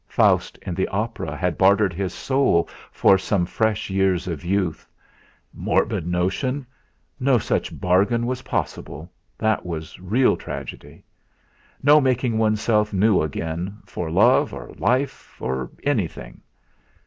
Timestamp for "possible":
8.41-9.11